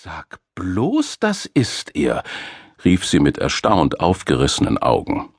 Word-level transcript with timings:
Sag 0.00 0.38
bloß, 0.54 1.18
das 1.18 1.44
ist 1.44 1.96
er, 1.96 2.22
rief 2.84 3.04
sie 3.04 3.18
mit 3.18 3.38
erstaunt 3.38 3.98
aufgerissenen 3.98 4.78
Augen. 4.78 5.30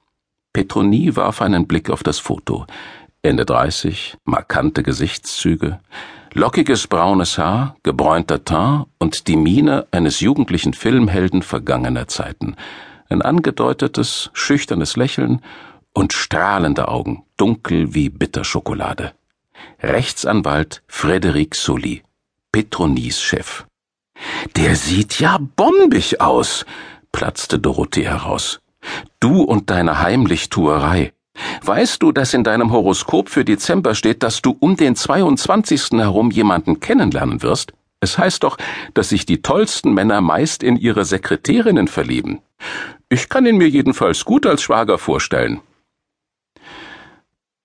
Petronie 0.52 1.16
warf 1.16 1.42
einen 1.42 1.66
Blick 1.66 1.90
auf 1.90 2.04
das 2.04 2.20
Foto. 2.20 2.66
Ende 3.22 3.46
dreißig, 3.46 4.18
markante 4.26 4.84
Gesichtszüge, 4.84 5.80
lockiges 6.34 6.88
braunes 6.88 7.38
Haar, 7.38 7.78
gebräunter 7.84 8.44
Teint 8.44 8.88
und 8.98 9.30
die 9.30 9.38
Miene 9.38 9.88
eines 9.92 10.20
jugendlichen 10.20 10.74
Filmhelden 10.74 11.42
vergangener 11.42 12.10
Zeiten. 12.10 12.58
Ein 13.08 13.22
angedeutetes, 13.22 14.30
schüchternes 14.34 14.98
Lächeln 14.98 15.42
und 15.94 16.12
strahlende 16.12 16.90
Augen, 16.90 17.24
dunkel 17.38 17.94
wie 17.94 18.10
Bitterschokolade. 18.10 19.14
Rechtsanwalt 19.82 20.84
Frédéric 20.90 21.56
Sully, 21.56 22.04
Petronies 22.52 23.22
Chef. 23.22 23.66
Der 24.56 24.76
sieht 24.76 25.20
ja 25.20 25.40
bombig 25.56 26.22
aus, 26.22 26.66
platzte 27.12 27.60
Dorothee 27.60 28.08
heraus. 28.08 28.60
Du 29.20 29.42
und 29.42 29.70
deine 29.70 30.02
Heimlichtuerei. 30.02 31.14
Weißt 31.64 32.02
du, 32.02 32.12
dass 32.12 32.34
in 32.34 32.44
deinem 32.44 32.72
Horoskop 32.72 33.30
für 33.30 33.46
Dezember 33.46 33.96
steht, 33.96 34.24
dass 34.24 34.42
du 34.42 34.56
um 34.60 34.76
den 34.76 34.96
22. 34.96 35.92
herum 35.92 36.32
jemanden 36.32 36.80
kennenlernen 36.80 37.42
wirst? 37.42 37.74
Es 38.02 38.18
heißt 38.18 38.44
doch, 38.44 38.58
dass 38.94 39.10
sich 39.10 39.26
die 39.26 39.42
tollsten 39.42 39.94
Männer 39.94 40.22
meist 40.22 40.64
in 40.64 40.78
ihre 40.78 41.04
Sekretärinnen 41.06 41.88
verlieben. 41.88 42.40
Ich 43.10 43.28
kann 43.30 43.46
ihn 43.46 43.58
mir 43.58 43.68
jedenfalls 43.68 44.24
gut 44.24 44.46
als 44.46 44.62
Schwager 44.62 44.98
vorstellen. 44.98 45.62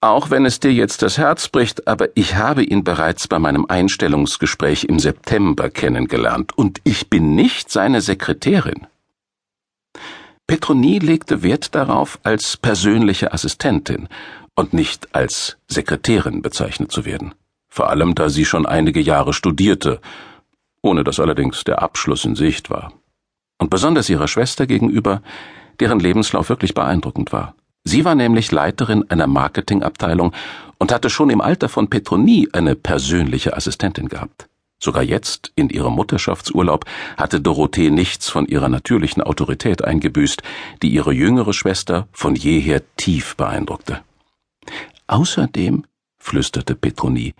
Auch 0.04 0.28
wenn 0.28 0.44
es 0.44 0.60
dir 0.60 0.70
jetzt 0.70 1.00
das 1.00 1.16
Herz 1.16 1.48
bricht, 1.48 1.88
aber 1.88 2.14
ich 2.14 2.34
habe 2.34 2.62
ihn 2.62 2.84
bereits 2.84 3.26
bei 3.26 3.38
meinem 3.38 3.64
Einstellungsgespräch 3.66 4.84
im 4.84 4.98
September 4.98 5.70
kennengelernt, 5.70 6.52
und 6.58 6.82
ich 6.84 7.08
bin 7.08 7.34
nicht 7.34 7.70
seine 7.70 8.02
Sekretärin. 8.02 8.86
Petronie 10.46 10.98
legte 10.98 11.42
Wert 11.42 11.74
darauf, 11.74 12.18
als 12.22 12.58
persönliche 12.58 13.32
Assistentin 13.32 14.08
und 14.54 14.74
nicht 14.74 15.14
als 15.14 15.56
Sekretärin 15.68 16.42
bezeichnet 16.42 16.92
zu 16.92 17.06
werden, 17.06 17.34
vor 17.70 17.88
allem 17.88 18.14
da 18.14 18.28
sie 18.28 18.44
schon 18.44 18.66
einige 18.66 19.00
Jahre 19.00 19.32
studierte, 19.32 20.02
ohne 20.82 21.02
dass 21.02 21.18
allerdings 21.18 21.64
der 21.64 21.80
Abschluss 21.80 22.26
in 22.26 22.34
Sicht 22.34 22.68
war. 22.68 22.92
Und 23.56 23.70
besonders 23.70 24.10
ihrer 24.10 24.28
Schwester 24.28 24.66
gegenüber, 24.66 25.22
deren 25.80 25.98
Lebenslauf 25.98 26.50
wirklich 26.50 26.74
beeindruckend 26.74 27.32
war. 27.32 27.54
Sie 27.84 28.04
war 28.04 28.14
nämlich 28.14 28.50
Leiterin 28.50 29.10
einer 29.10 29.26
Marketingabteilung 29.26 30.32
und 30.78 30.90
hatte 30.90 31.10
schon 31.10 31.30
im 31.30 31.40
Alter 31.40 31.68
von 31.68 31.88
Petronie 31.88 32.48
eine 32.52 32.74
persönliche 32.74 33.56
Assistentin 33.56 34.08
gehabt. 34.08 34.48
Sogar 34.82 35.02
jetzt, 35.02 35.52
in 35.54 35.70
ihrem 35.70 35.94
Mutterschaftsurlaub, 35.94 36.84
hatte 37.16 37.40
Dorothee 37.40 37.90
nichts 37.90 38.28
von 38.28 38.46
ihrer 38.46 38.68
natürlichen 38.68 39.22
Autorität 39.22 39.84
eingebüßt, 39.84 40.42
die 40.82 40.88
ihre 40.88 41.12
jüngere 41.12 41.52
Schwester 41.52 42.08
von 42.12 42.34
jeher 42.34 42.82
tief 42.96 43.36
beeindruckte. 43.36 44.02
Außerdem, 45.06 45.84
flüsterte 46.18 46.74
Petronie, 46.74 47.34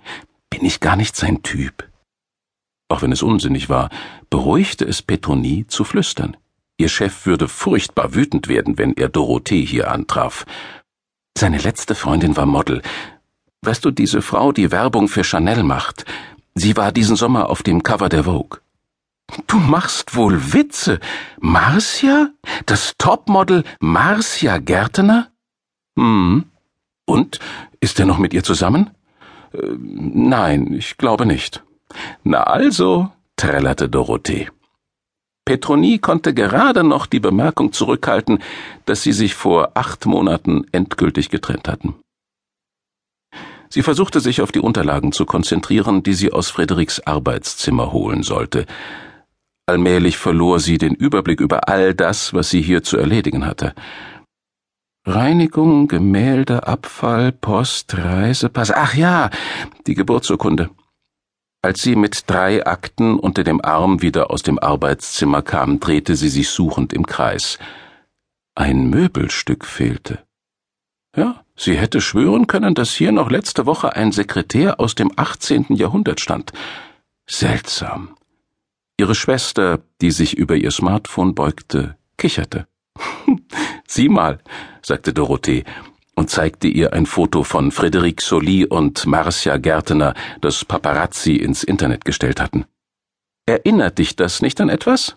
bin 0.51 0.65
ich 0.65 0.81
gar 0.81 0.97
nicht 0.97 1.17
sein 1.17 1.43
Typ. 1.43 1.89
Auch 2.89 3.03
wenn 3.03 3.13
es 3.13 3.23
unsinnig 3.23 3.69
war, 3.69 3.91
beruhigte 4.31 4.85
es 4.85 5.03
Petronie 5.03 5.67
zu 5.67 5.85
flüstern. 5.85 6.37
Ihr 6.77 6.89
Chef 6.89 7.27
würde 7.27 7.49
furchtbar 7.49 8.15
wütend 8.15 8.49
werden, 8.49 8.79
wenn 8.79 8.95
er 8.95 9.09
Dorothee 9.09 9.65
hier 9.65 9.91
antraf. 9.91 10.45
Seine 11.37 11.59
letzte 11.59 11.95
Freundin 11.95 12.37
war 12.37 12.47
Model. 12.47 12.83
Weißt 13.63 13.85
du, 13.85 13.91
diese 13.91 14.23
Frau, 14.23 14.53
die 14.53 14.71
Werbung 14.73 15.09
für 15.09 15.25
Chanel 15.25 15.63
macht, 15.63 16.05
sie 16.55 16.77
war 16.77 16.93
diesen 16.93 17.17
Sommer 17.17 17.49
auf 17.49 17.63
dem 17.63 17.83
Cover 17.83 18.09
der 18.09 18.25
Vogue. 18.25 18.61
Du 19.47 19.57
machst 19.57 20.17
wohl 20.17 20.53
Witze. 20.53 21.01
Marcia? 21.41 22.29
Das 22.67 22.93
Topmodel 22.99 23.65
Marcia 23.81 24.59
Gärtner? 24.59 25.29
Hm. 25.97 26.45
Und? 27.07 27.39
Ist 27.81 28.01
er 28.01 28.07
noch 28.07 28.19
mit 28.19 28.35
ihr 28.35 28.43
zusammen? 28.43 28.91
Äh, 29.53 29.59
nein, 29.79 30.73
ich 30.73 30.97
glaube 30.97 31.27
nicht. 31.27 31.63
Na 32.23 32.43
also, 32.45 33.11
trällerte 33.37 33.89
Dorothee. 33.89 34.51
Petronie 35.45 35.99
konnte 35.99 36.33
gerade 36.33 36.85
noch 36.85 37.07
die 37.07 37.21
Bemerkung 37.21 37.73
zurückhalten, 37.73 38.39
dass 38.87 39.03
sie 39.03 39.13
sich 39.13 39.35
vor 39.35 39.73
acht 39.75 40.07
Monaten 40.07 40.67
endgültig 40.73 41.29
getrennt 41.29 41.69
hatten. 41.69 41.97
Sie 43.69 43.83
versuchte 43.83 44.21
sich 44.21 44.41
auf 44.41 44.53
die 44.53 44.61
Unterlagen 44.61 45.13
zu 45.13 45.27
konzentrieren, 45.27 46.03
die 46.03 46.15
sie 46.15 46.33
aus 46.33 46.49
Frederiks 46.49 47.01
Arbeitszimmer 47.01 47.93
holen 47.93 48.23
sollte. 48.23 48.67
Allmählich 49.67 50.17
verlor 50.17 50.61
sie 50.61 50.79
den 50.79 50.95
Überblick 50.95 51.41
über 51.41 51.69
all 51.69 51.95
das, 51.95 52.33
was 52.33 52.51
sie 52.51 52.63
hier 52.63 52.83
zu 52.83 52.97
erledigen 52.97 53.45
hatte. 53.45 53.75
Reinigung, 55.07 55.89
Gemälde, 55.89 56.67
Abfall, 56.67 57.33
Post, 57.33 57.97
Reisepass. 57.97 58.71
Ach 58.71 58.95
ja, 58.95 59.29
die 59.87 59.95
Geburtsurkunde. 59.95 60.71
Als 61.65 61.81
sie 61.81 61.97
mit 61.97 62.29
drei 62.29 62.67
Akten 62.67 63.19
unter 63.19 63.43
dem 63.43 63.65
Arm 63.65 64.03
wieder 64.03 64.31
aus 64.31 64.43
dem 64.43 64.59
Arbeitszimmer 64.59 65.41
kam, 65.41 65.81
drehte 65.81 66.15
sie 66.15 66.29
sich 66.29 66.51
suchend 66.51 66.93
im 66.93 67.07
Kreis. 67.07 67.59
Ein 68.55 68.91
Möbelstück 68.91 69.65
fehlte. 69.65 70.19
Ja, 71.17 71.43
sie 71.57 71.75
hätte 71.75 72.03
schwören 72.03 72.49
können, 72.49 72.75
dass 72.75 72.93
hier 72.93 73.13
noch 73.13 73.31
letzte 73.31 73.65
Woche 73.65 73.97
ein 73.97 74.13
Sekretär 74.13 74.79
aus 74.79 74.95
dem 74.95 75.11
18. 75.17 75.69
Jahrhundert 75.71 76.21
stand. 76.21 76.53
Seltsam. 77.27 78.15
Ihre 78.99 79.15
Schwester, 79.15 79.81
die 80.03 80.11
sich 80.11 80.37
über 80.37 80.57
ihr 80.57 80.71
Smartphone 80.71 81.35
beugte, 81.35 81.97
kicherte. 82.19 82.67
Sieh 83.89 84.11
mal, 84.11 84.39
sagte 84.83 85.15
Dorothee 85.15 85.65
und 86.15 86.31
zeigte 86.31 86.69
ihr 86.69 86.93
ein 86.93 87.07
Foto 87.07 87.45
von 87.45 87.71
Frédéric 87.71 88.23
Soli 88.23 88.67
und 88.67 89.07
Marcia 89.07 89.57
Gärtner, 89.57 90.15
das 90.41 90.65
Paparazzi 90.65 91.37
ins 91.37 91.65
Internet 91.65 92.05
gestellt 92.05 92.41
hatten. 92.41 92.65
Erinnert 93.47 93.99
dich 93.99 94.17
das 94.17 94.41
nicht 94.41 94.61
an 94.61 94.69
etwas? 94.69 95.17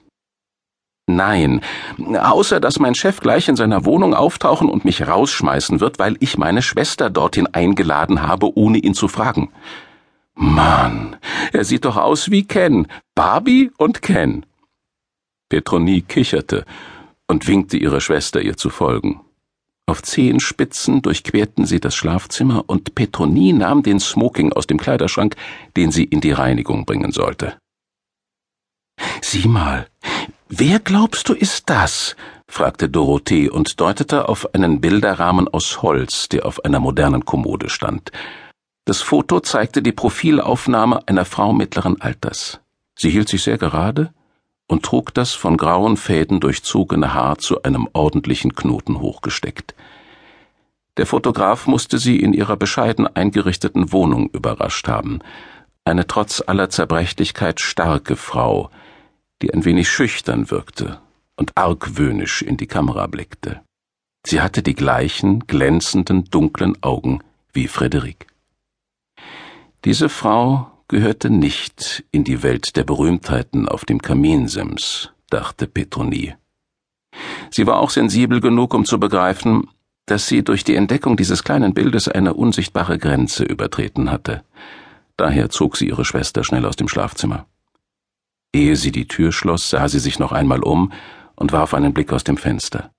Nein, 1.10 1.62
außer 1.98 2.60
dass 2.60 2.80
mein 2.80 2.94
Chef 2.94 3.22
gleich 3.22 3.48
in 3.48 3.56
seiner 3.56 3.86
Wohnung 3.86 4.14
auftauchen 4.14 4.68
und 4.68 4.84
mich 4.84 5.08
rausschmeißen 5.08 5.80
wird, 5.80 6.00
weil 6.00 6.18
ich 6.20 6.38
meine 6.38 6.62
Schwester 6.62 7.10
dorthin 7.10 7.48
eingeladen 7.48 8.22
habe, 8.22 8.58
ohne 8.58 8.80
ihn 8.80 8.94
zu 8.94 9.08
fragen. 9.08 9.50
Mann, 10.36 11.16
er 11.54 11.64
sieht 11.64 11.86
doch 11.86 11.96
aus 11.96 12.30
wie 12.30 12.44
Ken, 12.44 12.88
Barbie 13.16 13.72
und 13.78 14.02
Ken. 14.02 14.46
Petronie 15.50 16.02
kicherte 16.02 16.66
und 17.28 17.48
winkte 17.48 17.78
ihrer 17.78 18.02
Schwester, 18.02 18.42
ihr 18.42 18.58
zu 18.58 18.70
folgen. 18.70 19.22
Auf 19.90 20.04
Zehenspitzen 20.04 21.02
durchquerten 21.02 21.66
sie 21.66 21.80
das 21.80 21.96
Schlafzimmer 21.96 22.66
und 22.68 22.94
Petronie 22.94 23.54
nahm 23.54 23.84
den 23.84 24.02
Smoking 24.02 24.52
aus 24.52 24.68
dem 24.68 24.78
Kleiderschrank, 24.78 25.38
den 25.78 25.92
sie 25.92 26.04
in 26.04 26.20
die 26.20 26.34
Reinigung 26.34 26.86
bringen 26.86 27.14
sollte. 27.14 27.58
Sieh 29.22 29.48
mal, 29.48 29.88
wer 30.50 30.80
glaubst 30.80 31.30
du 31.30 31.34
ist 31.34 31.70
das? 31.70 32.18
fragte 32.50 32.90
Dorothee 32.90 33.50
und 33.50 33.80
deutete 33.80 34.28
auf 34.28 34.54
einen 34.54 34.82
Bilderrahmen 34.82 35.48
aus 35.48 35.82
Holz, 35.82 36.28
der 36.28 36.46
auf 36.46 36.66
einer 36.66 36.80
modernen 36.82 37.24
Kommode 37.24 37.70
stand. 37.70 38.12
Das 38.86 39.02
Foto 39.02 39.40
zeigte 39.40 39.82
die 39.82 39.92
Profilaufnahme 39.94 41.08
einer 41.08 41.26
Frau 41.26 41.54
mittleren 41.54 42.02
Alters. 42.02 42.60
Sie 42.98 43.10
hielt 43.10 43.30
sich 43.30 43.44
sehr 43.44 43.58
gerade 43.58 44.14
und 44.68 44.84
trug 44.84 45.14
das 45.14 45.34
von 45.34 45.58
grauen 45.58 45.98
Fäden 45.98 46.40
durchzogene 46.40 47.14
Haar 47.14 47.38
zu 47.38 47.64
einem 47.64 47.88
ordentlichen 47.94 48.54
Knoten 48.54 49.00
hochgesteckt. 49.00 49.76
Der 50.98 51.06
Fotograf 51.06 51.68
musste 51.68 52.00
sie 52.00 52.20
in 52.20 52.34
ihrer 52.34 52.58
bescheiden 52.58 53.08
eingerichteten 53.08 53.92
Wohnung 53.92 54.30
überrascht 54.30 54.88
haben. 54.88 55.20
Eine 55.86 56.08
trotz 56.08 56.44
aller 56.46 56.70
Zerbrechlichkeit 56.70 57.62
starke 57.62 58.16
Frau, 58.16 58.70
die 59.42 59.54
ein 59.54 59.64
wenig 59.64 59.90
schüchtern 59.90 60.52
wirkte 60.52 61.00
und 61.36 61.56
argwöhnisch 61.56 62.42
in 62.42 62.58
die 62.58 62.68
Kamera 62.68 63.08
blickte. 63.08 63.62
Sie 64.26 64.42
hatte 64.42 64.64
die 64.64 64.74
gleichen 64.74 65.48
glänzenden 65.48 66.26
dunklen 66.26 66.82
Augen 66.84 67.24
wie 67.54 67.68
Frederik. 67.68 68.28
Diese 69.86 70.10
Frau 70.10 70.72
gehörte 70.88 71.30
nicht 71.30 72.06
in 72.12 72.24
die 72.24 72.44
Welt 72.44 72.76
der 72.76 72.84
Berühmtheiten 72.84 73.68
auf 73.68 73.86
dem 73.86 74.02
Kaminsims, 74.02 75.12
dachte 75.30 75.68
Petronie. 75.68 76.36
Sie 77.52 77.68
war 77.68 77.80
auch 77.80 77.90
sensibel 77.90 78.42
genug, 78.42 78.74
um 78.74 78.86
zu 78.86 79.00
begreifen, 79.00 79.68
dass 80.06 80.28
sie 80.28 80.44
durch 80.44 80.64
die 80.64 80.76
Entdeckung 80.76 81.18
dieses 81.18 81.44
kleinen 81.44 81.74
Bildes 81.74 82.08
eine 82.08 82.34
unsichtbare 82.34 82.98
Grenze 82.98 83.44
übertreten 83.44 84.10
hatte. 84.10 84.44
Daher 85.18 85.50
zog 85.50 85.78
sie 85.78 85.88
ihre 85.88 86.06
Schwester 86.06 86.44
schnell 86.44 86.66
aus 86.66 86.76
dem 86.76 86.88
Schlafzimmer. 86.88 87.46
Ehe 88.54 88.76
sie 88.76 88.92
die 88.92 89.08
Tür 89.08 89.32
schloss, 89.32 89.70
sah 89.70 89.90
sie 89.90 90.00
sich 90.00 90.20
noch 90.20 90.32
einmal 90.32 90.64
um 90.64 90.94
und 91.36 91.52
warf 91.52 91.74
einen 91.74 91.94
Blick 91.94 92.14
aus 92.14 92.24
dem 92.24 92.38
Fenster. 92.38 92.92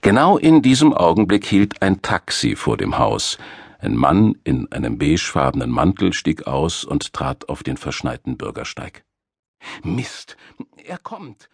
Genau 0.00 0.38
in 0.38 0.62
diesem 0.62 0.92
Augenblick 0.92 1.46
hielt 1.46 1.82
ein 1.82 2.02
Taxi 2.02 2.56
vor 2.56 2.76
dem 2.76 2.98
Haus. 2.98 3.38
Ein 3.84 3.96
Mann 3.96 4.38
in 4.44 4.72
einem 4.72 4.96
beigefarbenen 4.96 5.70
Mantel 5.70 6.14
stieg 6.14 6.46
aus 6.46 6.84
und 6.84 7.12
trat 7.12 7.50
auf 7.50 7.62
den 7.62 7.76
verschneiten 7.76 8.38
Bürgersteig. 8.38 9.04
Mist, 9.82 10.38
er 10.82 10.96
kommt. 10.96 11.50